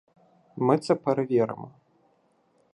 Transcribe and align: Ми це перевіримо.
Ми 0.55 0.77
це 0.77 0.95
перевіримо. 0.95 1.71